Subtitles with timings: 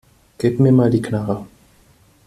[0.39, 1.45] Gib mir mal die Knarre.